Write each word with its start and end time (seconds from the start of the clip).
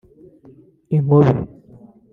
inkobe 0.95 1.33